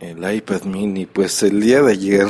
El 0.00 0.34
iPad 0.34 0.62
mini, 0.64 1.06
pues 1.06 1.42
el 1.42 1.60
día 1.60 1.82
de 1.82 1.92
ayer 1.92 2.28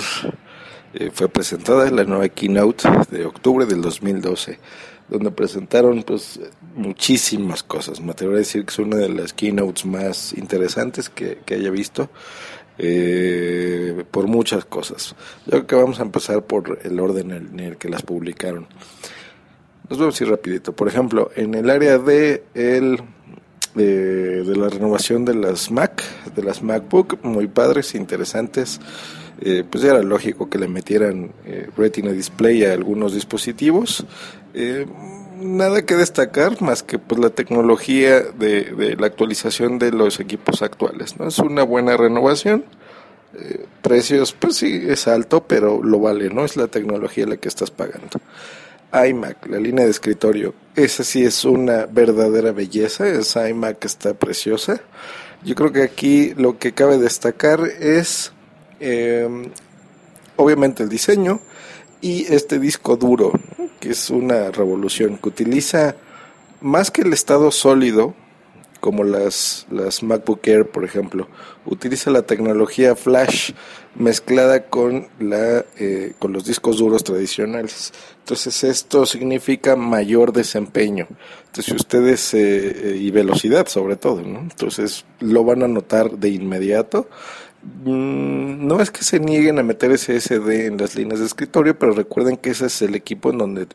eh, 0.94 1.10
fue 1.12 1.28
presentada 1.28 1.90
la 1.90 2.04
nueva 2.04 2.28
keynote 2.28 2.88
de 3.10 3.24
octubre 3.24 3.66
del 3.66 3.82
2012, 3.82 4.58
donde 5.08 5.30
presentaron 5.30 6.02
pues 6.02 6.40
muchísimas 6.74 7.62
cosas. 7.62 8.00
Me 8.00 8.12
atrevo 8.12 8.34
a 8.34 8.38
decir 8.38 8.64
que 8.64 8.70
es 8.70 8.78
una 8.78 8.96
de 8.96 9.08
las 9.08 9.32
keynotes 9.32 9.86
más 9.86 10.32
interesantes 10.34 11.08
que, 11.08 11.38
que 11.44 11.54
haya 11.54 11.70
visto. 11.70 12.10
Eh, 12.76 14.04
por 14.10 14.26
muchas 14.26 14.64
cosas. 14.64 15.14
Yo 15.46 15.52
creo 15.52 15.66
que 15.66 15.76
vamos 15.76 16.00
a 16.00 16.02
empezar 16.02 16.42
por 16.42 16.80
el 16.82 16.98
orden 16.98 17.30
en 17.30 17.60
el 17.60 17.76
que 17.76 17.88
las 17.88 18.02
publicaron. 18.02 18.66
Nos 19.88 19.98
vamos 19.98 20.20
a 20.20 20.24
ir 20.24 20.30
rapidito. 20.30 20.72
Por 20.72 20.88
ejemplo, 20.88 21.30
en 21.36 21.54
el 21.54 21.70
área 21.70 21.98
de 21.98 22.42
el 22.54 23.00
de, 23.74 24.44
la 24.56 24.68
renovación 24.68 25.24
de 25.24 25.34
las 25.34 25.70
Mac, 25.70 26.02
de 26.34 26.42
las 26.42 26.62
MacBook, 26.62 27.18
muy 27.22 27.46
padres, 27.46 27.94
interesantes. 27.94 28.80
Eh, 29.40 29.64
pues 29.68 29.82
era 29.82 30.00
lógico 30.02 30.48
que 30.48 30.58
le 30.58 30.68
metieran 30.68 31.32
eh, 31.44 31.68
Retina 31.76 32.12
Display 32.12 32.64
a 32.64 32.72
algunos 32.72 33.14
dispositivos. 33.14 34.06
Eh, 34.54 34.86
nada 35.40 35.84
que 35.84 35.96
destacar 35.96 36.60
más 36.62 36.82
que 36.82 36.98
pues 36.98 37.20
la 37.20 37.30
tecnología 37.30 38.20
de, 38.20 38.96
la 38.98 39.06
actualización 39.06 39.78
de 39.78 39.92
los 39.92 40.20
equipos 40.20 40.62
actuales. 40.62 41.18
¿no? 41.18 41.28
Es 41.28 41.38
una 41.38 41.62
buena 41.62 41.96
renovación. 41.96 42.64
Eh, 43.36 43.66
precios, 43.82 44.32
pues 44.32 44.56
sí, 44.56 44.82
es 44.86 45.08
alto, 45.08 45.44
pero 45.46 45.82
lo 45.82 45.98
vale, 45.98 46.30
¿no? 46.30 46.44
Es 46.44 46.56
la 46.56 46.68
tecnología 46.68 47.26
la 47.26 47.36
que 47.36 47.48
estás 47.48 47.72
pagando. 47.72 48.20
iMac, 48.94 49.46
la 49.46 49.58
línea 49.58 49.84
de 49.84 49.90
escritorio, 49.90 50.54
esa 50.76 51.04
sí 51.04 51.24
es 51.24 51.44
una 51.44 51.86
verdadera 51.86 52.52
belleza, 52.52 53.08
esa 53.08 53.48
iMac 53.48 53.84
está 53.84 54.14
preciosa. 54.14 54.80
Yo 55.44 55.54
creo 55.54 55.72
que 55.72 55.82
aquí 55.82 56.34
lo 56.36 56.58
que 56.58 56.72
cabe 56.72 56.98
destacar 56.98 57.60
es, 57.80 58.32
eh, 58.80 59.28
obviamente, 60.36 60.82
el 60.82 60.88
diseño 60.88 61.40
y 62.00 62.32
este 62.32 62.58
disco 62.58 62.96
duro, 62.96 63.32
que 63.80 63.90
es 63.90 64.10
una 64.10 64.50
revolución, 64.50 65.18
que 65.18 65.28
utiliza 65.28 65.96
más 66.60 66.90
que 66.90 67.02
el 67.02 67.12
estado 67.12 67.50
sólido, 67.50 68.14
como 68.84 69.02
las, 69.02 69.66
las 69.70 70.02
MacBook 70.02 70.46
Air, 70.46 70.66
por 70.66 70.84
ejemplo, 70.84 71.26
utiliza 71.64 72.10
la 72.10 72.20
tecnología 72.20 72.94
flash 72.94 73.52
mezclada 73.94 74.66
con, 74.66 75.08
la, 75.18 75.64
eh, 75.78 76.12
con 76.18 76.34
los 76.34 76.44
discos 76.44 76.76
duros 76.76 77.02
tradicionales. 77.02 77.94
Entonces 78.18 78.62
esto 78.62 79.06
significa 79.06 79.74
mayor 79.74 80.34
desempeño. 80.34 81.08
Entonces 81.46 81.72
ustedes, 81.72 82.34
eh, 82.34 82.90
eh, 82.92 82.96
y 83.00 83.10
velocidad 83.10 83.68
sobre 83.68 83.96
todo, 83.96 84.20
¿no? 84.20 84.40
Entonces 84.40 85.06
lo 85.18 85.44
van 85.44 85.62
a 85.62 85.68
notar 85.68 86.18
de 86.18 86.28
inmediato 86.28 87.08
Mm, 87.64 88.66
no 88.66 88.80
es 88.80 88.90
que 88.90 89.02
se 89.02 89.18
nieguen 89.20 89.58
a 89.58 89.62
meter 89.62 89.96
SSD 89.96 90.66
en 90.66 90.76
las 90.76 90.96
líneas 90.96 91.20
de 91.20 91.26
escritorio, 91.26 91.78
pero 91.78 91.92
recuerden 91.92 92.36
que 92.36 92.50
ese 92.50 92.66
es 92.66 92.82
el 92.82 92.94
equipo 92.94 93.30
en 93.30 93.38
donde 93.38 93.66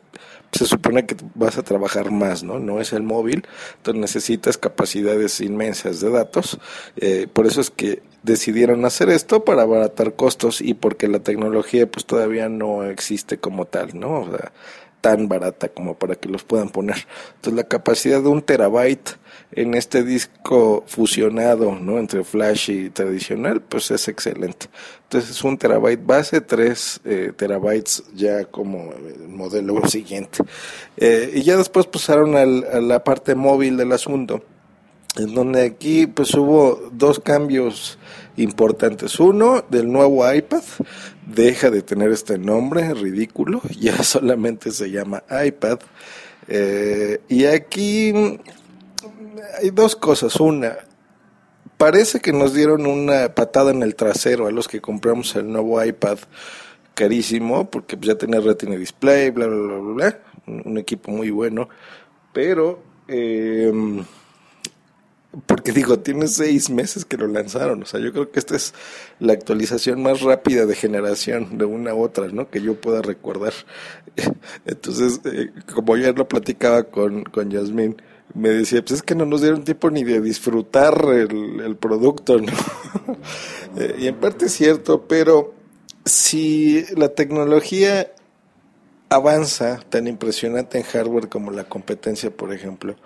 se 0.52 0.66
supone 0.66 1.06
que 1.06 1.16
vas 1.34 1.58
a 1.58 1.62
trabajar 1.62 2.10
más, 2.10 2.42
¿no? 2.42 2.58
No 2.58 2.80
es 2.80 2.92
el 2.92 3.02
móvil, 3.02 3.46
entonces 3.76 4.00
necesitas 4.00 4.58
capacidades 4.58 5.40
inmensas 5.40 6.00
de 6.00 6.10
datos. 6.10 6.58
Eh, 6.96 7.28
por 7.32 7.46
eso 7.46 7.60
es 7.60 7.70
que 7.70 8.02
decidieron 8.22 8.84
hacer 8.84 9.10
esto 9.10 9.44
para 9.44 9.62
abaratar 9.62 10.14
costos 10.14 10.60
y 10.60 10.74
porque 10.74 11.08
la 11.08 11.20
tecnología 11.20 11.90
pues 11.90 12.04
todavía 12.04 12.48
no 12.48 12.84
existe 12.84 13.38
como 13.38 13.64
tal, 13.64 13.98
¿no? 13.98 14.20
O 14.20 14.30
sea, 14.36 14.52
tan 15.00 15.28
barata 15.28 15.68
como 15.68 15.94
para 15.94 16.14
que 16.16 16.28
los 16.28 16.44
puedan 16.44 16.68
poner. 16.68 17.06
Entonces 17.36 17.54
la 17.54 17.64
capacidad 17.64 18.20
de 18.22 18.28
un 18.28 18.42
terabyte 18.42 19.16
en 19.52 19.74
este 19.74 20.04
disco 20.04 20.84
fusionado 20.86 21.74
¿no? 21.74 21.98
entre 21.98 22.24
flash 22.24 22.70
y 22.70 22.90
tradicional, 22.90 23.60
pues 23.60 23.90
es 23.90 24.08
excelente. 24.08 24.66
Entonces 25.04 25.30
es 25.30 25.42
un 25.44 25.58
terabyte 25.58 26.04
base, 26.04 26.40
tres 26.40 27.00
eh, 27.04 27.32
terabytes 27.36 28.04
ya 28.14 28.44
como 28.44 28.92
el 28.92 29.28
modelo 29.28 29.86
siguiente. 29.88 30.38
Eh, 30.96 31.32
y 31.34 31.42
ya 31.42 31.56
después 31.56 31.86
pasaron 31.86 32.36
a 32.36 32.44
la 32.44 33.02
parte 33.02 33.34
móvil 33.34 33.76
del 33.76 33.92
asunto, 33.92 34.44
en 35.16 35.34
donde 35.34 35.62
aquí 35.62 36.06
pues 36.06 36.32
hubo 36.34 36.90
dos 36.92 37.18
cambios 37.18 37.98
importantes. 38.36 39.18
Uno, 39.18 39.64
del 39.68 39.90
nuevo 39.90 40.30
iPad, 40.32 40.62
deja 41.26 41.70
de 41.70 41.82
tener 41.82 42.12
este 42.12 42.38
nombre 42.38 42.94
ridículo, 42.94 43.60
ya 43.80 44.02
solamente 44.04 44.70
se 44.70 44.90
llama 44.90 45.24
iPad. 45.44 45.80
Eh, 46.48 47.20
y 47.28 47.44
aquí 47.44 48.12
hay 49.60 49.70
dos 49.70 49.96
cosas. 49.96 50.38
Una, 50.40 50.76
parece 51.76 52.20
que 52.20 52.32
nos 52.32 52.54
dieron 52.54 52.86
una 52.86 53.34
patada 53.34 53.70
en 53.70 53.82
el 53.82 53.94
trasero 53.94 54.46
a 54.46 54.52
los 54.52 54.68
que 54.68 54.80
compramos 54.80 55.34
el 55.36 55.50
nuevo 55.50 55.82
iPad 55.82 56.18
carísimo, 56.94 57.70
porque 57.70 57.96
ya 58.00 58.16
tenía 58.16 58.40
Retina 58.40 58.76
Display, 58.76 59.30
bla, 59.30 59.46
bla, 59.46 59.56
bla, 59.56 59.94
bla, 59.94 60.18
un, 60.46 60.78
equipo 60.78 61.10
muy 61.10 61.30
bueno, 61.30 61.68
pero... 62.32 62.82
Eh, 63.08 63.72
porque 65.46 65.72
digo, 65.72 66.00
tiene 66.00 66.26
seis 66.26 66.70
meses 66.70 67.04
que 67.04 67.16
lo 67.16 67.28
lanzaron. 67.28 67.82
O 67.82 67.86
sea, 67.86 68.00
yo 68.00 68.12
creo 68.12 68.30
que 68.30 68.40
esta 68.40 68.56
es 68.56 68.74
la 69.20 69.32
actualización 69.32 70.02
más 70.02 70.22
rápida 70.22 70.66
de 70.66 70.74
generación 70.74 71.56
de 71.56 71.64
una 71.64 71.92
a 71.92 71.94
otra, 71.94 72.28
¿no? 72.28 72.50
Que 72.50 72.60
yo 72.60 72.80
pueda 72.80 73.00
recordar. 73.00 73.52
Entonces, 74.66 75.20
eh, 75.24 75.52
como 75.72 75.96
ya 75.96 76.12
lo 76.12 76.26
platicaba 76.26 76.84
con, 76.84 77.22
con 77.24 77.50
Yasmín, 77.50 78.02
me 78.34 78.50
decía, 78.50 78.80
pues 78.82 78.92
es 78.92 79.02
que 79.02 79.14
no 79.14 79.26
nos 79.26 79.40
dieron 79.40 79.64
tiempo 79.64 79.90
ni 79.90 80.04
de 80.04 80.20
disfrutar 80.20 81.04
el, 81.12 81.76
producto, 81.76 82.38
¿no? 82.38 82.52
Eh, 83.76 83.98
y 84.00 84.06
en 84.08 84.16
parte 84.16 84.46
es 84.46 84.52
cierto, 84.52 85.06
pero 85.06 85.54
si 86.04 86.84
la 86.96 87.10
tecnología 87.10 88.10
avanza 89.08 89.78
tan 89.88 90.08
impresionante 90.08 90.76
en 90.76 90.82
hardware 90.82 91.28
como 91.28 91.52
la 91.52 91.62
competencia, 91.62 92.30
por 92.30 92.52
ejemplo, 92.52 92.96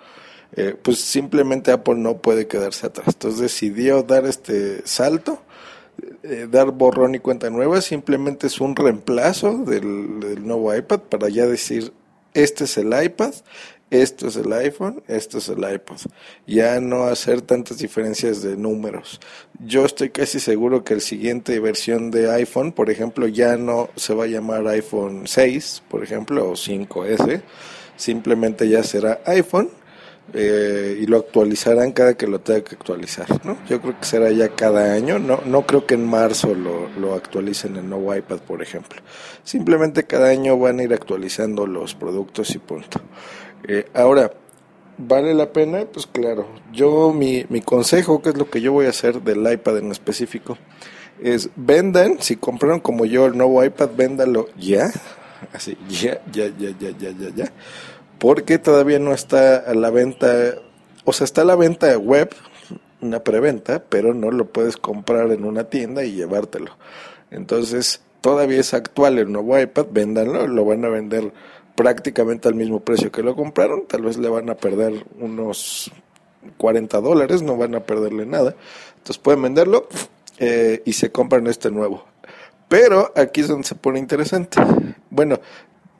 eh, 0.55 0.75
pues 0.81 0.99
simplemente 0.99 1.71
Apple 1.71 1.95
no 1.95 2.17
puede 2.17 2.47
quedarse 2.47 2.87
atrás. 2.87 3.09
Entonces 3.09 3.41
decidió 3.41 4.01
dar 4.01 4.25
este 4.25 4.81
salto, 4.87 5.39
eh, 6.23 6.47
dar 6.49 6.71
borrón 6.71 7.15
y 7.15 7.19
cuenta 7.19 7.49
nueva, 7.49 7.81
simplemente 7.81 8.47
es 8.47 8.59
un 8.59 8.75
reemplazo 8.75 9.57
del, 9.65 10.19
del 10.19 10.47
nuevo 10.47 10.73
iPad 10.73 11.01
para 11.01 11.29
ya 11.29 11.45
decir, 11.45 11.93
este 12.33 12.65
es 12.65 12.77
el 12.77 12.93
iPad, 13.03 13.33
esto 14.01 14.27
es 14.27 14.35
el 14.35 14.51
iPhone, 14.53 15.03
esto 15.07 15.37
es 15.37 15.49
el 15.49 15.59
iPod. 15.59 15.97
Ya 16.47 16.79
no 16.79 17.05
hacer 17.05 17.41
tantas 17.41 17.77
diferencias 17.77 18.41
de 18.41 18.55
números. 18.57 19.19
Yo 19.59 19.85
estoy 19.85 20.09
casi 20.09 20.39
seguro 20.39 20.83
que 20.83 20.93
el 20.93 21.01
siguiente 21.01 21.59
versión 21.59 22.11
de 22.11 22.31
iPhone, 22.31 22.71
por 22.71 22.89
ejemplo, 22.89 23.27
ya 23.27 23.57
no 23.57 23.89
se 23.95 24.13
va 24.13 24.25
a 24.25 24.27
llamar 24.27 24.67
iPhone 24.67 25.23
6, 25.25 25.83
por 25.89 26.03
ejemplo, 26.03 26.49
o 26.49 26.53
5S. 26.53 27.41
Simplemente 27.97 28.67
ya 28.67 28.83
será 28.83 29.21
iPhone 29.25 29.69
eh, 30.33 30.97
y 31.01 31.05
lo 31.05 31.17
actualizarán 31.17 31.91
cada 31.91 32.15
que 32.15 32.27
lo 32.27 32.41
tenga 32.41 32.63
que 32.63 32.75
actualizar. 32.75 33.27
¿no? 33.45 33.57
Yo 33.69 33.79
creo 33.81 33.99
que 33.99 34.05
será 34.05 34.31
ya 34.31 34.49
cada 34.49 34.93
año. 34.93 35.19
No, 35.19 35.41
no 35.45 35.65
creo 35.65 35.85
que 35.85 35.93
en 35.93 36.05
marzo 36.05 36.53
lo, 36.55 36.89
lo 36.99 37.13
actualicen 37.13 37.75
el 37.77 37.87
nuevo 37.87 38.15
iPad, 38.15 38.39
por 38.39 38.61
ejemplo. 38.61 39.01
Simplemente 39.43 40.05
cada 40.05 40.29
año 40.29 40.57
van 40.57 40.79
a 40.79 40.83
ir 40.83 40.93
actualizando 40.93 41.67
los 41.67 41.93
productos 41.93 42.55
y 42.55 42.57
punto. 42.57 42.99
Eh, 43.67 43.85
ahora, 43.93 44.31
¿vale 44.97 45.33
la 45.33 45.51
pena? 45.51 45.85
Pues 45.91 46.07
claro. 46.07 46.47
Yo, 46.71 47.13
mi, 47.13 47.45
mi 47.49 47.61
consejo, 47.61 48.21
que 48.21 48.29
es 48.29 48.37
lo 48.37 48.49
que 48.49 48.61
yo 48.61 48.71
voy 48.71 48.85
a 48.85 48.89
hacer 48.89 49.21
del 49.21 49.51
iPad 49.51 49.77
en 49.77 49.91
específico, 49.91 50.57
es 51.21 51.49
vendan, 51.55 52.21
si 52.21 52.35
compraron 52.35 52.79
como 52.79 53.05
yo 53.05 53.25
el 53.25 53.37
nuevo 53.37 53.63
iPad, 53.63 53.89
véndalo 53.95 54.47
ya. 54.57 54.91
Así, 55.53 55.77
ya, 55.89 56.21
ya, 56.31 56.47
ya, 56.57 56.69
ya, 56.79 56.89
ya, 56.97 57.11
ya, 57.11 57.29
ya. 57.35 57.51
Porque 58.19 58.57
todavía 58.57 58.99
no 58.99 59.13
está 59.13 59.57
a 59.57 59.73
la 59.73 59.89
venta, 59.89 60.55
o 61.03 61.13
sea, 61.13 61.25
está 61.25 61.41
a 61.41 61.45
la 61.45 61.55
venta 61.55 61.97
web, 61.97 62.33
una 63.01 63.23
preventa, 63.23 63.83
pero 63.83 64.13
no 64.13 64.31
lo 64.31 64.45
puedes 64.45 64.77
comprar 64.77 65.31
en 65.31 65.43
una 65.43 65.65
tienda 65.65 66.03
y 66.03 66.13
llevártelo. 66.13 66.77
Entonces, 67.31 68.01
todavía 68.21 68.59
es 68.59 68.73
actual 68.73 69.19
el 69.19 69.31
nuevo 69.31 69.59
iPad, 69.59 69.87
véndanlo, 69.91 70.47
lo 70.47 70.65
van 70.65 70.85
a 70.85 70.89
vender 70.89 71.31
prácticamente 71.75 72.47
al 72.47 72.55
mismo 72.55 72.79
precio 72.79 73.11
que 73.11 73.23
lo 73.23 73.35
compraron, 73.35 73.85
tal 73.87 74.03
vez 74.03 74.17
le 74.17 74.29
van 74.29 74.49
a 74.49 74.55
perder 74.55 75.05
unos 75.19 75.91
40 76.57 77.01
dólares, 77.01 77.41
no 77.41 77.57
van 77.57 77.75
a 77.75 77.81
perderle 77.81 78.25
nada. 78.25 78.55
Entonces 78.97 79.17
pueden 79.17 79.41
venderlo 79.41 79.87
eh, 80.39 80.81
y 80.85 80.93
se 80.93 81.11
compran 81.11 81.47
este 81.47 81.71
nuevo. 81.71 82.05
Pero 82.67 83.11
aquí 83.15 83.41
es 83.41 83.47
donde 83.47 83.67
se 83.67 83.75
pone 83.75 83.99
interesante. 83.99 84.57
Bueno, 85.09 85.39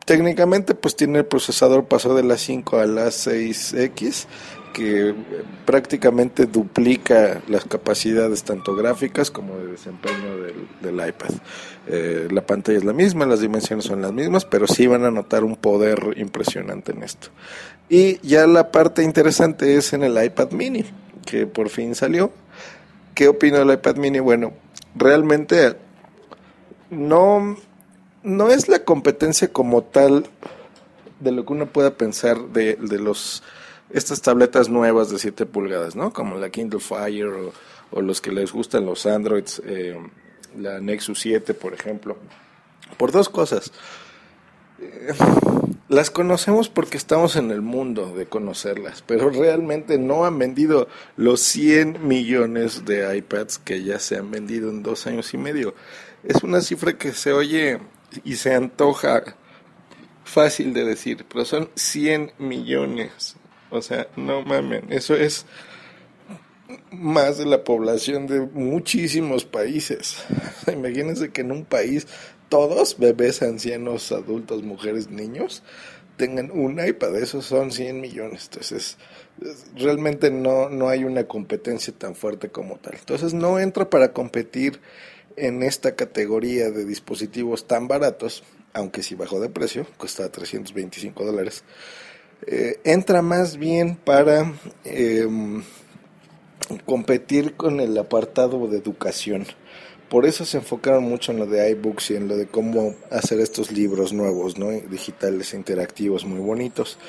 técnicamente 0.06 0.76
pues 0.76 0.96
tiene 0.96 1.20
el 1.20 1.26
procesador 1.26 1.86
pasó 1.86 2.16
de 2.16 2.24
la 2.24 2.38
5 2.38 2.80
a 2.80 2.86
la 2.86 3.08
6X 3.08 4.28
que 4.76 5.16
prácticamente 5.66 6.48
duplica 6.48 7.42
las 7.48 7.64
capacidades 7.64 8.44
tanto 8.44 8.76
gráficas 8.76 9.32
como 9.32 9.56
de 9.56 9.68
desempeño 9.68 10.36
del, 10.82 10.96
iPad. 10.96 11.30
Eh, 11.88 12.28
la 12.30 12.46
pantalla 12.46 12.80
es 12.80 12.84
la 12.84 12.92
misma, 12.92 13.26
las 13.26 13.40
dimensiones 13.40 13.86
son 13.86 14.02
las 14.02 14.12
mismas, 14.12 14.44
pero 14.44 14.68
sí 14.68 14.86
van 14.86 15.06
a 15.06 15.12
notar 15.12 15.46
un 15.46 15.56
poder 15.56 16.16
impresionante 16.18 16.92
en 16.92 17.04
esto. 17.04 17.30
Y 17.88 18.20
ya 18.28 18.48
la 18.48 18.70
parte 18.72 19.02
interesante 19.02 19.78
es 19.78 19.94
en 19.94 20.04
el 20.04 20.22
iPad 20.22 20.52
mini, 20.52 20.84
que 21.26 21.48
por 21.48 21.70
fin 21.70 21.96
salió. 21.96 22.34
¿Qué 23.14 23.30
opino 23.30 23.60
del 23.60 23.72
iPad 23.72 23.96
mini? 23.96 24.20
Bueno, 24.20 24.52
realmente 24.94 25.78
no, 26.90 27.56
no 28.24 28.50
es 28.50 28.68
la 28.68 28.80
competencia 28.80 29.48
como 29.54 29.84
tal 29.84 30.26
de 31.22 31.32
lo 31.32 31.46
que 31.46 31.54
uno 31.54 31.68
pueda 31.68 31.92
pensar 31.92 32.50
de, 32.50 32.76
de 32.76 33.00
los 33.00 33.42
estas 33.90 34.22
tabletas 34.22 34.70
nuevas 34.70 35.10
de 35.10 35.20
7 35.20 35.46
pulgadas, 35.46 35.96
¿no? 35.96 36.12
Como 36.12 36.38
la 36.38 36.50
Kindle 36.50 36.80
Fire 36.80 37.30
o, 37.92 38.02
los 38.02 38.20
que 38.20 38.32
les 38.32 38.52
gustan 38.52 38.86
los 38.86 39.06
Androids, 39.06 39.62
eh, 39.66 39.98
la 40.58 40.80
Nexus 40.80 41.20
7, 41.20 41.54
por 41.54 41.74
ejemplo. 41.74 42.18
Por 42.98 43.12
dos 43.12 43.30
cosas. 43.30 43.72
Eh, 44.80 45.14
las 45.88 46.10
conocemos 46.10 46.68
porque 46.68 46.98
estamos 46.98 47.36
en 47.36 47.52
el 47.52 47.62
mundo 47.62 48.14
de 48.16 48.26
conocerlas, 48.26 49.04
pero 49.06 49.30
realmente 49.30 49.98
no 49.98 50.26
han 50.26 50.40
vendido 50.40 50.88
los 51.16 51.42
100 51.42 52.06
millones 52.06 52.86
de 52.86 53.16
iPads 53.18 53.60
que 53.60 53.84
ya 53.84 54.00
se 54.00 54.18
han 54.18 54.32
vendido 54.32 54.70
en 54.72 54.84
dos 54.84 55.06
años 55.08 55.34
y 55.34 55.38
medio. 55.38 55.76
Es 56.24 56.44
una 56.44 56.62
cifra 56.62 56.98
que 56.98 57.14
se 57.14 57.32
oye 57.34 57.80
y 58.24 58.36
se 58.36 58.56
antoja 58.56 59.24
fácil 60.24 60.74
de 60.74 60.86
decir, 60.86 61.26
pero 61.30 61.46
son 61.46 61.70
100 61.76 62.34
millones. 62.40 63.38
O 63.76 63.82
sea, 63.82 64.08
no 64.16 64.42
mamen, 64.42 64.86
eso 64.90 65.16
es 65.16 65.46
más 66.92 67.38
de 67.38 67.46
la 67.46 67.64
población 67.64 68.28
de 68.28 68.42
muchísimos 68.42 69.46
países. 69.46 70.24
Imagínense 70.72 71.32
que 71.32 71.42
en 71.42 71.52
un 71.52 71.66
país 71.66 72.08
todos, 72.50 72.98
bebés, 72.98 73.42
ancianos, 73.42 74.12
adultos, 74.12 74.64
mujeres, 74.64 75.10
niños, 75.10 75.64
tengan 76.18 76.52
un 76.52 76.86
iPad, 76.86 77.16
esos 77.18 77.46
son 77.46 77.72
100 77.72 78.02
millones. 78.02 78.50
Entonces, 78.52 78.98
realmente 79.76 80.32
no, 80.32 80.70
no 80.70 80.90
hay 80.90 81.04
una 81.04 81.26
competencia 81.26 81.94
tan 81.94 82.16
fuerte 82.16 82.50
como 82.50 82.78
tal. 82.78 82.96
Entonces, 82.98 83.34
no 83.34 83.60
entra 83.60 83.90
para 83.90 84.14
competir 84.14 84.80
en 85.36 85.64
esta 85.64 85.96
categoría 85.96 86.72
de 86.72 86.86
dispositivos 86.86 87.68
tan 87.68 87.88
baratos, 87.88 88.44
aunque 88.74 89.04
si 89.04 89.16
bajó 89.16 89.40
de 89.40 89.50
precio, 89.50 89.86
cuesta 89.98 90.32
325 90.32 91.26
dólares. 91.26 91.64
Eh, 92.48 92.80
entra 92.84 93.22
más 93.22 93.58
bien 93.58 93.96
para 93.96 94.54
em, 94.84 95.64
competir 96.86 97.56
con 97.56 97.80
el 97.80 97.98
apartado 97.98 98.68
de 98.68 98.78
educación. 98.78 99.46
Por 100.10 100.26
eso 100.26 100.46
se 100.46 100.58
enfocaron 100.58 101.04
mucho 101.04 101.32
en 101.32 101.40
lo 101.40 101.48
de 101.48 101.70
iBooks 101.72 102.12
y 102.12 102.16
en 102.16 102.28
lo 102.28 102.38
de 102.38 102.46
cómo 102.46 102.96
hacer 103.10 103.40
estos 103.40 103.72
libros 103.72 104.14
nuevos, 104.14 104.58
¿no? 104.58 104.70
digitales, 104.70 105.54
interactivos, 105.54 106.26
muy 106.26 106.40
bonitos. 106.40 107.00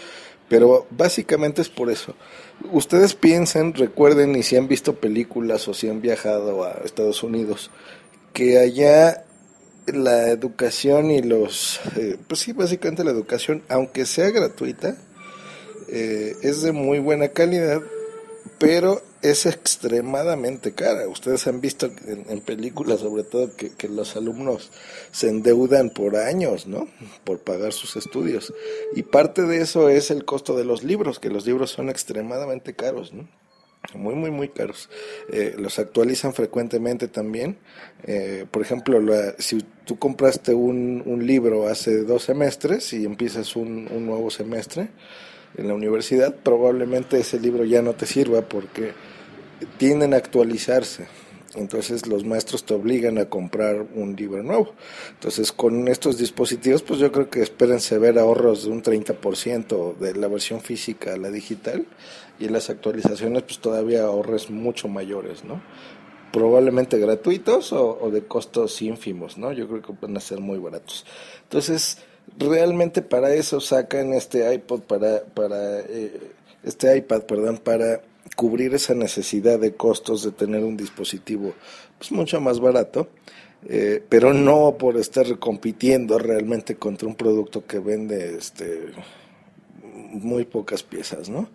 Pero 0.48 0.86
básicamente 0.90 1.60
es 1.60 1.68
por 1.68 1.90
eso. 1.90 2.14
Ustedes 2.72 3.14
piensen, 3.14 3.74
recuerden, 3.74 4.34
y 4.36 4.42
si 4.42 4.56
han 4.56 4.68
visto 4.68 4.94
películas 4.94 5.66
o 5.68 5.74
si 5.74 5.88
han 5.88 6.00
viajado 6.00 6.64
a 6.64 6.80
Estados 6.84 7.22
Unidos, 7.22 7.70
que 8.32 8.58
allá 8.58 9.24
la 9.86 10.28
educación 10.28 11.10
y 11.10 11.22
los, 11.22 11.80
eh, 11.96 12.16
pues 12.26 12.40
sí, 12.40 12.52
básicamente 12.52 13.04
la 13.04 13.10
educación, 13.10 13.62
aunque 13.68 14.06
sea 14.06 14.30
gratuita, 14.30 14.96
eh, 15.88 16.36
es 16.42 16.62
de 16.62 16.72
muy 16.72 16.98
buena 16.98 17.28
calidad, 17.28 17.82
pero 18.58 19.02
es 19.22 19.46
extremadamente 19.46 20.72
cara. 20.72 21.08
Ustedes 21.08 21.46
han 21.46 21.60
visto 21.60 21.90
en, 22.06 22.40
películas, 22.40 23.00
sobre 23.00 23.24
todo, 23.24 23.50
que, 23.56 23.88
los 23.88 24.16
alumnos 24.16 24.70
se 25.10 25.28
endeudan 25.28 25.90
por 25.90 26.16
años, 26.16 26.66
¿no? 26.66 26.88
Por 27.24 27.40
pagar 27.40 27.72
sus 27.72 27.96
estudios. 27.96 28.52
Y 28.94 29.02
parte 29.02 29.42
de 29.42 29.60
eso 29.60 29.88
es 29.88 30.10
el 30.10 30.24
costo 30.24 30.56
de 30.56 30.64
los 30.64 30.84
libros, 30.84 31.18
que 31.18 31.30
los 31.30 31.46
libros 31.46 31.70
son 31.70 31.88
extremadamente 31.88 32.74
caros, 32.74 33.12
¿no? 33.12 33.28
Muy, 33.94 34.14
muy, 34.14 34.30
muy 34.30 34.48
caros. 34.48 34.88
Eh, 35.30 35.54
los 35.58 35.78
actualizan 35.78 36.34
frecuentemente 36.34 37.06
también. 37.08 37.58
Eh, 38.04 38.44
por 38.50 38.62
ejemplo, 38.62 39.00
si 39.38 39.58
tú 39.84 39.98
compraste 39.98 40.54
un, 40.54 41.04
libro 41.24 41.68
hace 41.68 42.02
dos 42.02 42.24
semestres 42.24 42.92
y 42.92 43.04
empiezas 43.04 43.54
un 43.56 44.06
nuevo 44.06 44.30
semestre, 44.30 44.88
en 45.56 45.68
la 45.68 45.74
universidad, 45.74 46.34
probablemente 46.34 47.18
ese 47.18 47.40
libro 47.40 47.64
ya 47.64 47.82
no 47.82 47.94
te 47.94 48.06
sirva 48.06 48.42
porque 48.42 48.92
tienden 49.78 50.14
a 50.14 50.18
actualizarse. 50.18 51.06
Entonces 51.54 52.06
los 52.06 52.24
maestros 52.24 52.64
te 52.64 52.74
obligan 52.74 53.16
a 53.18 53.26
comprar 53.26 53.86
un 53.94 54.14
libro 54.14 54.42
nuevo. 54.42 54.74
Entonces 55.10 55.52
con 55.52 55.88
estos 55.88 56.18
dispositivos, 56.18 56.82
pues 56.82 57.00
yo 57.00 57.10
creo 57.10 57.30
que 57.30 57.40
espérense 57.40 57.98
ver 57.98 58.18
ahorros 58.18 58.64
de 58.64 58.70
un 58.70 58.82
30% 58.82 59.96
de 59.96 60.14
la 60.14 60.28
versión 60.28 60.60
física 60.60 61.14
a 61.14 61.16
la 61.16 61.30
digital 61.30 61.86
y 62.38 62.48
las 62.48 62.68
actualizaciones 62.68 63.42
pues 63.44 63.58
todavía 63.58 64.04
ahorres 64.04 64.50
mucho 64.50 64.88
mayores, 64.88 65.44
¿no? 65.44 65.62
Probablemente 66.32 66.98
gratuitos 66.98 67.72
o, 67.72 67.98
o 67.98 68.10
de 68.10 68.26
costos 68.26 68.82
ínfimos, 68.82 69.38
¿no? 69.38 69.52
Yo 69.52 69.66
creo 69.66 69.80
que 69.80 69.94
van 69.98 70.16
a 70.18 70.20
ser 70.20 70.40
muy 70.40 70.58
baratos. 70.58 71.06
Entonces, 71.44 71.98
realmente 72.38 73.02
para 73.02 73.34
eso 73.34 73.60
sacan 73.60 74.12
este 74.12 74.52
iPod 74.54 74.82
para 74.82 75.22
para 75.24 75.80
eh, 75.80 76.20
este 76.64 76.96
iPad 76.96 77.22
perdón 77.22 77.58
para 77.58 78.02
cubrir 78.34 78.74
esa 78.74 78.94
necesidad 78.94 79.58
de 79.58 79.74
costos 79.74 80.22
de 80.22 80.32
tener 80.32 80.64
un 80.64 80.76
dispositivo 80.76 81.54
pues 81.98 82.12
mucho 82.12 82.40
más 82.40 82.60
barato 82.60 83.08
eh, 83.68 84.02
pero 84.08 84.34
no 84.34 84.76
por 84.78 84.96
estar 84.96 85.38
compitiendo 85.38 86.18
realmente 86.18 86.76
contra 86.76 87.08
un 87.08 87.14
producto 87.14 87.64
que 87.66 87.78
vende 87.78 88.36
este 88.36 88.92
muy 89.82 90.44
pocas 90.44 90.82
piezas 90.82 91.28
no 91.28 91.48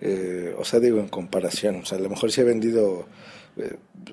eh, 0.00 0.54
o 0.58 0.64
sea 0.64 0.80
digo 0.80 0.98
en 0.98 1.08
comparación 1.08 1.76
o 1.76 1.84
sea 1.84 1.98
a 1.98 2.00
lo 2.00 2.08
mejor 2.08 2.32
si 2.32 2.40
ha 2.40 2.44
vendido 2.44 3.06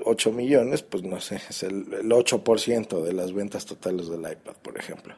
8 0.05 0.31
millones, 0.31 0.83
pues 0.83 1.03
no 1.03 1.19
sé, 1.19 1.41
es 1.49 1.63
el, 1.63 1.91
el 1.93 2.09
8% 2.11 3.01
de 3.01 3.13
las 3.13 3.33
ventas 3.33 3.65
totales 3.65 4.07
del 4.07 4.19
iPad, 4.19 4.53
por 4.61 4.77
ejemplo. 4.77 5.15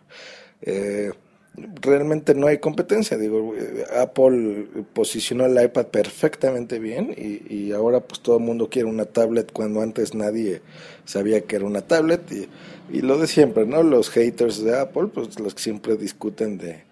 Eh, 0.64 1.12
realmente 1.82 2.34
no 2.34 2.48
hay 2.48 2.58
competencia. 2.58 3.18
Digo, 3.18 3.54
eh, 3.56 3.86
Apple 3.98 4.68
posicionó 4.94 5.46
el 5.46 5.62
iPad 5.64 5.88
perfectamente 5.88 6.80
bien 6.80 7.14
y, 7.16 7.54
y, 7.54 7.72
ahora 7.72 8.00
pues 8.02 8.22
todo 8.22 8.38
el 8.38 8.44
mundo 8.44 8.70
quiere 8.70 8.88
una 8.88 9.06
tablet 9.06 9.52
cuando 9.52 9.82
antes 9.82 10.16
nadie 10.16 10.62
sabía 11.06 11.42
que 11.42 11.56
era 11.56 11.66
una 11.66 11.82
tablet 11.82 12.22
y, 12.32 13.02
lo 13.02 13.18
de 13.18 13.28
siempre, 13.28 13.66
¿no? 13.66 13.82
Los 13.82 14.10
haters 14.10 14.64
de 14.64 14.78
Apple, 14.78 15.08
pues 15.14 15.40
los 15.40 15.56
que 15.56 15.62
siempre 15.62 15.96
discuten 15.96 16.58
de, 16.58 16.84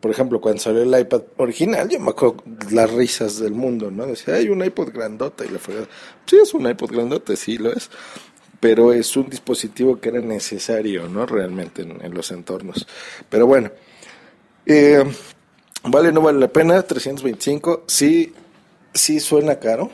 por 0.00 0.10
ejemplo, 0.10 0.40
cuando 0.40 0.60
salió 0.60 0.82
el 0.82 1.00
iPad 1.00 1.22
original, 1.38 1.88
yo 1.88 1.98
me 1.98 2.10
acuerdo 2.10 2.36
las 2.70 2.92
risas 2.92 3.38
del 3.40 3.52
mundo, 3.52 3.90
¿no? 3.90 4.06
Decía, 4.06 4.34
hay 4.34 4.48
un 4.48 4.64
iPod 4.64 4.92
grandote 4.92 5.46
y 5.46 5.48
le 5.48 5.58
fue, 5.58 5.74
sí 6.26 6.36
es 6.40 6.54
un 6.54 6.68
iPod 6.68 6.92
grandote, 6.92 7.36
sí 7.36 7.58
lo 7.58 7.72
es 7.72 7.90
pero 8.60 8.92
es 8.92 9.16
un 9.16 9.28
dispositivo 9.28 10.00
que 10.00 10.08
era 10.08 10.20
necesario, 10.20 11.08
¿no? 11.08 11.26
Realmente 11.26 11.82
en, 11.82 12.14
los 12.14 12.30
entornos. 12.30 12.86
Pero 13.28 13.46
bueno, 13.46 13.70
eh, 14.66 15.04
vale, 15.84 16.12
no 16.12 16.20
vale 16.20 16.40
la 16.40 16.48
pena, 16.48 16.82
325, 16.82 17.84
sí, 17.86 18.32
sí 18.92 19.20
suena 19.20 19.58
caro. 19.58 19.90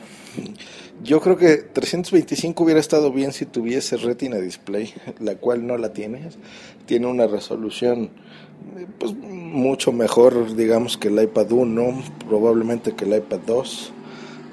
Yo 1.03 1.19
creo 1.19 1.37
que 1.37 1.57
325 1.57 2.63
hubiera 2.63 2.79
estado 2.79 3.11
bien 3.11 3.33
si 3.33 3.45
tuviese 3.45 3.97
Retina 3.97 4.37
Display, 4.37 4.93
la 5.19 5.35
cual 5.35 5.67
no 5.67 5.77
la 5.77 5.93
tiene. 5.93 6.29
Tiene 6.85 7.07
una 7.07 7.27
resolución 7.27 8.11
pues 8.97 9.13
mucho 9.13 9.91
mejor, 9.91 10.55
digamos, 10.55 10.97
que 10.97 11.09
el 11.09 11.21
iPad 11.21 11.51
1, 11.51 12.03
probablemente 12.27 12.95
que 12.95 13.05
el 13.05 13.15
iPad 13.17 13.39
2 13.45 13.93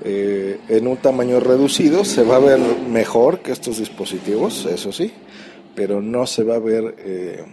eh, 0.04 0.58
en 0.68 0.86
un 0.86 0.96
tamaño 0.96 1.40
reducido 1.40 2.04
se 2.04 2.24
va 2.24 2.36
a 2.36 2.40
ver 2.40 2.58
mejor 2.88 3.40
que 3.40 3.52
estos 3.52 3.78
dispositivos, 3.78 4.66
eso 4.66 4.92
sí, 4.92 5.12
pero 5.74 6.00
no 6.00 6.26
se 6.26 6.42
va 6.42 6.56
a 6.56 6.58
ver 6.58 6.96
eh, 6.98 7.44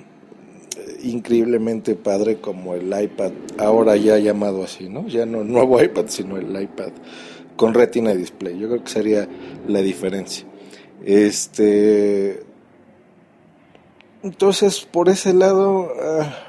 increíblemente 1.03 1.95
padre 1.95 2.37
como 2.37 2.73
el 2.73 2.87
iPad, 2.87 3.31
ahora 3.57 3.95
ya 3.97 4.17
llamado 4.17 4.63
así, 4.63 4.89
¿no? 4.89 5.07
Ya 5.07 5.25
no 5.25 5.41
el 5.41 5.51
nuevo 5.51 5.81
iPad, 5.83 6.05
sino 6.07 6.37
el 6.37 6.61
iPad 6.61 6.91
con 7.59 7.73
retina 7.73 8.15
display. 8.15 8.57
Yo 8.57 8.69
creo 8.69 8.83
que 8.83 8.89
sería 8.89 9.27
la 9.67 9.81
diferencia. 9.81 10.45
Este. 11.05 12.41
Entonces, 14.23 14.87
por 14.89 15.09
ese 15.09 15.33
lado, 15.33 15.91
ah, 16.01 16.47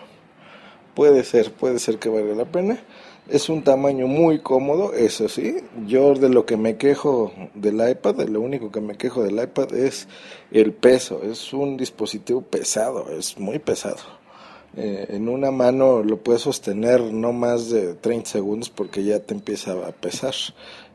puede 0.94 1.24
ser, 1.24 1.52
puede 1.52 1.80
ser 1.80 1.98
que 1.98 2.08
valga 2.08 2.34
la 2.34 2.44
pena. 2.44 2.78
Es 3.28 3.48
un 3.48 3.62
tamaño 3.62 4.08
muy 4.08 4.40
cómodo, 4.40 4.92
eso 4.92 5.28
sí. 5.28 5.56
Yo 5.86 6.14
de 6.14 6.28
lo 6.28 6.46
que 6.46 6.56
me 6.56 6.76
quejo 6.76 7.32
del 7.54 7.76
iPad, 7.88 8.16
de 8.16 8.28
lo 8.28 8.40
único 8.40 8.72
que 8.72 8.80
me 8.80 8.96
quejo 8.96 9.22
del 9.22 9.40
iPad 9.40 9.72
es 9.74 10.08
el 10.50 10.72
peso. 10.72 11.22
Es 11.22 11.52
un 11.52 11.76
dispositivo 11.76 12.42
pesado, 12.42 13.08
es 13.10 13.38
muy 13.38 13.58
pesado. 13.58 14.19
Eh, 14.76 15.06
en 15.10 15.28
una 15.28 15.50
mano 15.50 16.04
lo 16.04 16.18
puedes 16.18 16.42
sostener 16.42 17.00
no 17.00 17.32
más 17.32 17.70
de 17.70 17.94
30 17.94 18.30
segundos 18.30 18.70
porque 18.70 19.02
ya 19.02 19.18
te 19.18 19.34
empieza 19.34 19.72
a 19.72 19.90
pesar 19.90 20.34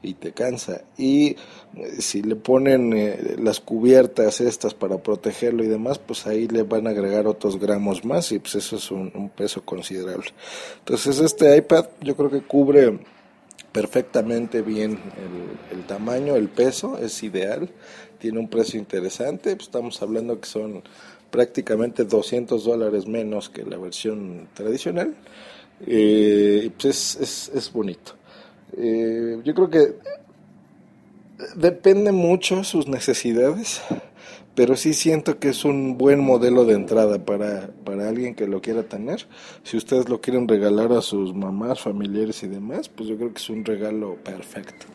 y 0.01 0.13
te 0.13 0.31
cansa. 0.31 0.83
Y 0.97 1.35
eh, 1.75 1.99
si 1.99 2.21
le 2.21 2.37
ponen 2.37 2.93
eh, 2.93 3.35
las 3.37 3.59
cubiertas 3.59 4.39
estas 4.39 4.73
para 4.73 4.97
protegerlo 4.99 5.63
y 5.63 5.67
demás, 5.67 5.99
pues 5.99 6.25
ahí 6.25 6.47
le 6.47 6.63
van 6.63 6.87
a 6.87 6.91
agregar 6.91 7.27
otros 7.27 7.59
gramos 7.59 8.05
más 8.05 8.31
y 8.31 8.39
pues 8.39 8.55
eso 8.55 8.77
es 8.77 8.91
un, 8.91 9.29
peso 9.35 9.63
considerable. 9.65 10.31
Entonces 10.79 11.19
este 11.19 11.57
iPad 11.57 11.87
yo 11.99 12.15
creo 12.15 12.29
que 12.29 12.43
cubre 12.43 12.97
perfectamente 13.73 14.61
bien 14.61 14.91
el, 15.71 15.77
el 15.77 15.85
tamaño, 15.85 16.37
el 16.37 16.47
peso, 16.47 16.97
es 16.97 17.21
ideal, 17.23 17.69
tiene 18.19 18.39
un 18.39 18.47
precio 18.47 18.79
interesante, 18.79 19.53
pues 19.53 19.67
estamos 19.67 20.01
hablando 20.01 20.39
que 20.39 20.47
son 20.47 20.81
prácticamente 21.35 22.05
200 22.05 22.63
dólares 22.63 23.07
menos 23.07 23.49
que 23.49 23.65
la 23.65 23.77
versión 23.77 24.47
tradicional. 24.53 25.13
Eh, 25.85 26.71
pues 26.81 27.17
es, 27.19 27.51
es, 27.53 27.73
bonito. 27.73 28.13
Eh, 28.77 29.41
yo 29.43 29.53
creo 29.53 29.69
que 29.69 29.95
depende 31.57 32.13
mucho 32.13 32.63
sus 32.63 32.87
necesidades, 32.87 33.81
pero 34.55 34.77
sí 34.77 34.93
siento 34.93 35.37
que 35.37 35.49
es 35.49 35.65
un 35.65 35.97
buen 35.97 36.21
modelo 36.21 36.63
de 36.63 36.75
entrada 36.75 37.25
para, 37.25 37.69
para 37.83 38.07
alguien 38.07 38.33
que 38.33 38.47
lo 38.47 38.61
quiera 38.61 38.83
tener. 38.83 39.27
Si 39.63 39.75
ustedes 39.75 40.07
lo 40.07 40.21
quieren 40.21 40.47
regalar 40.47 40.93
a 40.93 41.01
sus 41.01 41.33
mamás, 41.33 41.81
familiares 41.81 42.43
y 42.43 42.47
demás, 42.47 42.87
pues 42.87 43.09
yo 43.09 43.17
creo 43.17 43.33
que 43.33 43.39
es 43.39 43.49
un 43.49 43.65
regalo 43.65 44.15
perfecto. 44.23 44.85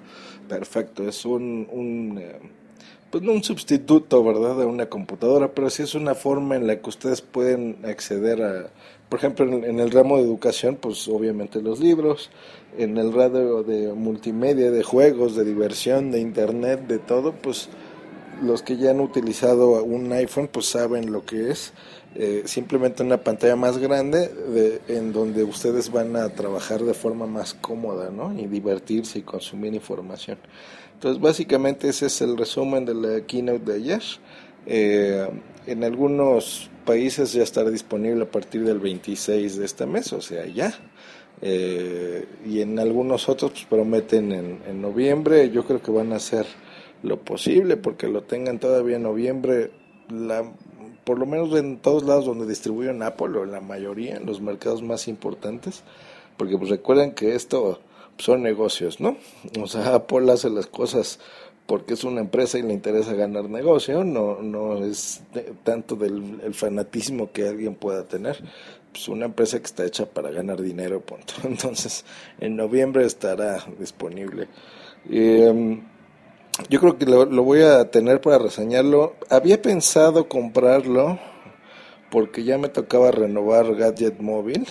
Perfecto, 0.48 1.06
es 1.06 1.26
un, 1.26 1.68
un 1.70 2.18
eh, 2.18 2.38
pues 3.10 3.24
no 3.24 3.32
un 3.32 3.42
sustituto, 3.42 4.22
¿verdad?, 4.22 4.56
de 4.56 4.66
una 4.66 4.86
computadora, 4.86 5.52
pero 5.52 5.68
sí 5.68 5.82
es 5.82 5.94
una 5.94 6.14
forma 6.14 6.56
en 6.56 6.66
la 6.66 6.80
que 6.80 6.88
ustedes 6.88 7.20
pueden 7.20 7.78
acceder 7.84 8.42
a, 8.42 8.70
por 9.08 9.18
ejemplo, 9.18 9.44
en, 9.44 9.80
el 9.80 9.90
ramo 9.90 10.16
de 10.16 10.22
educación, 10.22 10.76
pues 10.80 11.08
obviamente 11.08 11.60
los 11.60 11.80
libros, 11.80 12.30
en 12.78 12.96
el 12.96 13.12
radio 13.12 13.64
de 13.64 13.92
multimedia, 13.92 14.70
de 14.70 14.84
juegos, 14.84 15.34
de 15.34 15.44
diversión, 15.44 16.12
de 16.12 16.20
internet, 16.20 16.86
de 16.86 16.98
todo, 16.98 17.32
pues 17.32 17.68
los 18.40 18.62
que 18.62 18.76
ya 18.76 18.90
han 18.90 19.00
utilizado 19.00 19.82
un 19.82 20.12
iPhone, 20.12 20.48
pues 20.50 20.66
saben 20.66 21.10
lo 21.12 21.24
que 21.24 21.50
es. 21.50 21.72
Eh, 22.16 22.42
simplemente 22.46 23.04
una 23.04 23.18
pantalla 23.18 23.54
más 23.54 23.78
grande 23.78 24.28
de, 24.28 24.80
en 24.88 25.12
donde 25.12 25.44
ustedes 25.44 25.92
van 25.92 26.16
a 26.16 26.28
trabajar 26.30 26.82
de 26.82 26.92
forma 26.92 27.26
más 27.26 27.54
cómoda, 27.54 28.10
¿no? 28.10 28.36
Y 28.36 28.46
divertirse 28.46 29.20
y 29.20 29.22
consumir 29.22 29.74
información. 29.74 30.38
Entonces, 30.94 31.22
básicamente 31.22 31.88
ese 31.88 32.06
es 32.06 32.20
el 32.20 32.36
resumen 32.36 32.84
de 32.84 32.94
la 32.94 33.20
keynote 33.26 33.64
de 33.64 33.74
ayer. 33.74 34.02
Eh, 34.66 35.28
en 35.66 35.84
algunos 35.84 36.68
países 36.84 37.32
ya 37.32 37.44
estará 37.44 37.70
disponible 37.70 38.24
a 38.24 38.30
partir 38.30 38.64
del 38.64 38.80
26 38.80 39.56
de 39.56 39.64
este 39.64 39.86
mes, 39.86 40.12
o 40.12 40.20
sea, 40.20 40.44
ya. 40.46 40.74
Eh, 41.42 42.26
y 42.44 42.60
en 42.60 42.78
algunos 42.78 43.28
otros 43.28 43.52
pues, 43.52 43.64
prometen 43.66 44.32
en, 44.32 44.58
en, 44.66 44.82
noviembre. 44.82 45.48
Yo 45.50 45.64
creo 45.64 45.80
que 45.80 45.90
van 45.90 46.12
a 46.12 46.16
hacer 46.16 46.44
lo 47.02 47.20
posible 47.20 47.76
porque 47.76 48.08
lo 48.08 48.24
tengan 48.24 48.58
todavía 48.58 48.96
en 48.96 49.04
noviembre. 49.04 49.70
La, 50.10 50.44
por 51.04 51.18
lo 51.18 51.26
menos 51.26 51.54
en 51.58 51.78
todos 51.78 52.04
lados 52.04 52.26
donde 52.26 52.46
distribuyen 52.46 53.02
Apple, 53.02 53.38
o 53.38 53.44
en 53.44 53.52
la 53.52 53.60
mayoría, 53.60 54.16
en 54.16 54.26
los 54.26 54.40
mercados 54.40 54.82
más 54.82 55.08
importantes. 55.08 55.82
Porque 56.36 56.56
pues 56.56 56.70
recuerden 56.70 57.12
que 57.12 57.34
esto 57.34 57.80
son 58.18 58.42
negocios, 58.42 59.00
¿no? 59.00 59.16
O 59.60 59.66
sea, 59.66 59.94
Apple 59.94 60.30
hace 60.32 60.50
las 60.50 60.66
cosas 60.66 61.18
porque 61.66 61.94
es 61.94 62.02
una 62.02 62.20
empresa 62.20 62.58
y 62.58 62.62
le 62.62 62.72
interesa 62.72 63.12
ganar 63.14 63.48
negocio, 63.48 64.02
no, 64.02 64.42
no 64.42 64.84
es 64.84 65.22
tanto 65.62 65.94
del 65.94 66.40
el 66.42 66.52
fanatismo 66.52 67.30
que 67.30 67.46
alguien 67.46 67.76
pueda 67.76 68.08
tener. 68.08 68.42
Pues 68.90 69.06
una 69.06 69.26
empresa 69.26 69.60
que 69.60 69.66
está 69.66 69.84
hecha 69.84 70.06
para 70.06 70.32
ganar 70.32 70.60
dinero, 70.60 71.00
punto. 71.00 71.34
Entonces, 71.44 72.04
en 72.40 72.56
noviembre 72.56 73.06
estará 73.06 73.64
disponible. 73.78 74.48
Em, 75.08 75.82
yo 76.70 76.80
creo 76.80 76.96
que 76.96 77.04
lo, 77.04 77.26
lo 77.26 77.42
voy 77.42 77.60
a 77.62 77.90
tener 77.90 78.22
para 78.22 78.38
reseñarlo. 78.38 79.16
Había 79.28 79.60
pensado 79.60 80.28
comprarlo 80.28 81.18
porque 82.10 82.44
ya 82.44 82.56
me 82.56 82.70
tocaba 82.70 83.10
renovar 83.10 83.74
Gadget 83.74 84.20
Móvil 84.20 84.66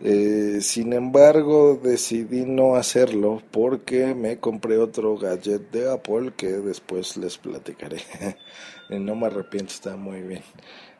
eh, 0.00 0.58
sin 0.60 0.92
embargo, 0.92 1.80
decidí 1.82 2.44
no 2.44 2.76
hacerlo 2.76 3.42
porque 3.50 4.14
me 4.14 4.38
compré 4.38 4.76
otro 4.76 5.16
gadget 5.16 5.70
de 5.70 5.90
Apple 5.90 6.34
que 6.36 6.48
después 6.48 7.16
les 7.16 7.38
platicaré. 7.38 7.98
no 8.90 9.16
me 9.16 9.26
arrepiento, 9.26 9.72
está 9.72 9.96
muy 9.96 10.20
bien. 10.20 10.42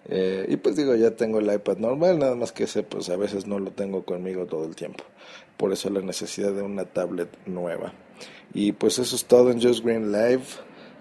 Eh, 0.09 0.47
y 0.49 0.57
pues 0.57 0.77
digo, 0.77 0.95
ya 0.95 1.13
tengo 1.13 1.41
el 1.41 1.53
iPad 1.53 1.79
normal, 1.79 2.19
nada 2.19 2.35
más 2.37 2.53
que 2.53 2.65
ese, 2.65 2.83
pues 2.83 3.09
a 3.09 3.17
veces 3.17 3.47
no 3.47 3.59
lo 3.59 3.73
tengo 3.73 4.05
conmigo 4.05 4.47
todo 4.47 4.65
el 4.65 4.77
tiempo. 4.77 5.05
Por 5.57 5.73
eso 5.73 5.91
la 5.91 6.01
necesidad 6.01 6.53
de 6.53 6.63
una 6.63 6.85
tablet 6.85 7.29
nueva. 7.47 7.93
Y 8.55 8.73
pues 8.73 8.99
eso 8.99 9.17
es 9.17 9.25
todo 9.25 9.51
en 9.51 9.61
Just 9.61 9.85
Green 9.85 10.13
Live. 10.13 10.45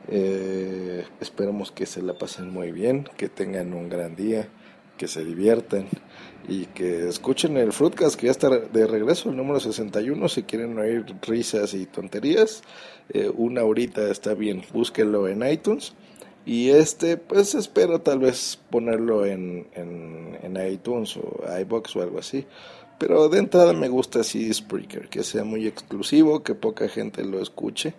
Eh, 0.07 1.03
esperemos 1.19 1.71
que 1.71 1.85
se 1.85 2.01
la 2.01 2.17
pasen 2.17 2.49
muy 2.49 2.71
bien, 2.71 3.07
que 3.17 3.29
tengan 3.29 3.73
un 3.73 3.89
gran 3.89 4.15
día, 4.15 4.49
que 4.97 5.07
se 5.07 5.23
diviertan 5.23 5.87
y 6.47 6.65
que 6.67 7.09
escuchen 7.09 7.57
el 7.57 7.73
Fruitcast 7.73 8.19
que 8.19 8.27
ya 8.27 8.31
está 8.31 8.49
de 8.49 8.87
regreso, 8.87 9.29
el 9.29 9.35
número 9.35 9.59
61, 9.59 10.29
si 10.29 10.43
quieren 10.43 10.77
oír 10.77 11.05
risas 11.21 11.73
y 11.73 11.85
tonterías, 11.85 12.61
eh, 13.09 13.31
una 13.35 13.63
horita 13.63 14.09
está 14.09 14.33
bien, 14.35 14.63
búsquenlo 14.73 15.27
en 15.27 15.47
iTunes. 15.47 15.93
Y 16.45 16.69
este, 16.69 17.17
pues 17.17 17.55
espero 17.55 18.01
tal 18.01 18.19
vez 18.19 18.59
ponerlo 18.69 19.25
en, 19.25 19.67
en, 19.73 20.15
iTunes 20.71 21.17
o 21.17 21.43
iBox 21.59 21.95
o 21.95 22.01
algo 22.01 22.19
así. 22.19 22.45
Pero 22.97 23.27
de 23.27 23.39
entrada 23.39 23.73
me 23.73 23.89
gusta 23.89 24.21
así 24.21 24.53
Spreaker, 24.53 25.09
que 25.09 25.23
sea 25.23 25.43
muy 25.43 25.67
exclusivo, 25.67 26.43
que 26.43 26.55
poca 26.55 26.87
gente 26.87 27.25
lo 27.25 27.41
escuche 27.41 27.93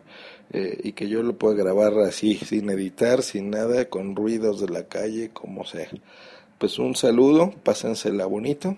eh, 0.53 0.81
y 0.83 0.93
que 0.93 1.09
yo 1.09 1.23
lo 1.23 1.37
pueda 1.37 1.55
grabar 1.55 1.99
así, 1.99 2.37
sin 2.37 2.71
editar, 2.71 3.23
sin 3.23 3.51
nada, 3.51 3.91
con 3.91 4.17
ruidos 4.17 4.61
de 4.61 4.69
la 4.69 4.85
calle, 4.85 5.31
como 5.31 5.67
sea 5.67 5.89
pues 6.59 6.79
un 6.79 6.95
saludo, 6.95 7.53
pásensela 7.63 8.27
bonito 8.27 8.77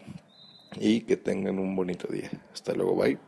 y 0.81 1.03
que 1.03 1.17
tengan 1.17 1.59
un 1.59 1.77
bonito 1.77 2.09
día. 2.09 2.31
Hasta 2.53 2.73
luego, 2.75 2.97
bye. 2.97 3.28